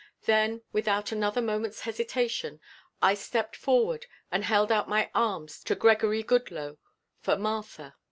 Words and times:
Then 0.23 0.63
without 0.73 1.11
another 1.11 1.43
moment's 1.43 1.81
hesitation 1.81 2.59
I 3.03 3.13
stepped 3.13 3.55
forward 3.55 4.07
and 4.31 4.43
held 4.43 4.71
out 4.71 4.89
my 4.89 5.11
arms 5.13 5.63
to 5.65 5.75
Gregory 5.75 6.23
Goodloe 6.23 6.79
for 7.19 7.37
Martha. 7.37 7.93